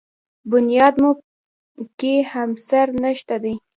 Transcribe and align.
بنیاد 0.49 0.95
مو 1.01 1.11
کې 1.99 2.13
همسر 2.31 2.87
نشته 3.03 3.35
دی. 3.43 3.55